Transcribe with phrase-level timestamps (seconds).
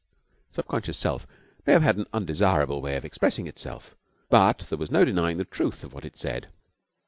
[0.49, 1.27] Subconscious Self
[1.67, 3.95] may have had an undesirable way of expressing itself,
[4.31, 6.47] but there was no denying the truth of what it said.